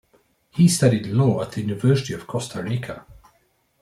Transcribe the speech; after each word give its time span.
He 0.49 0.67
studied 0.67 1.05
Law 1.05 1.43
at 1.43 1.51
the 1.51 1.61
University 1.61 2.11
of 2.15 2.25
Costa 2.25 2.63
Rica. 2.63 3.05